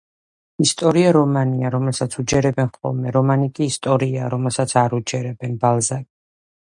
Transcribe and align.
ისტორია 0.63 1.09
რომანია, 1.17 1.69
რომელსაც 1.75 2.15
უჯერებენ 2.23 2.71
ხოლმე, 2.77 3.11
რომანი 3.17 3.49
კი 3.59 3.67
ისტორიაა, 3.73 4.31
რომელსაც 4.35 4.73
არ 4.83 4.97
უჯერებენ.”– 5.01 5.55
ბალზაკი 5.67 6.09